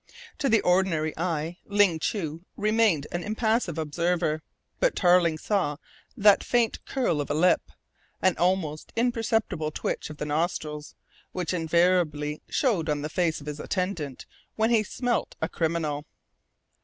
[0.39, 4.41] To the ordinary eye Ling Chu remained an impassive observer.
[4.79, 5.77] But Tarling saw
[6.17, 7.69] that faint curl of lip,
[8.19, 10.95] an almost imperceptible twitch of the nostrils,
[11.33, 14.25] which invariably showed on the face of his attendant
[14.55, 16.07] when he "smelt" a criminal.